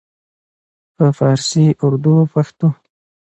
[0.95, 2.67] په پارسي، اردو او پښتو